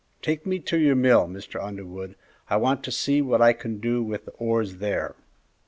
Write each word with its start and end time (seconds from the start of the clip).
Take 0.23 0.47
me 0.47 0.57
to 0.61 0.79
your 0.79 0.95
mill, 0.95 1.27
Mr. 1.27 1.63
Underwood; 1.63 2.15
I 2.49 2.57
want 2.57 2.83
to 2.85 2.91
see 2.91 3.21
what 3.21 3.39
I 3.39 3.53
can 3.53 3.77
do 3.79 4.01
with 4.01 4.25
the 4.25 4.31
ores 4.31 4.77
there." 4.77 5.15